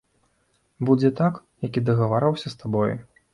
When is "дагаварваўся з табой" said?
1.91-2.91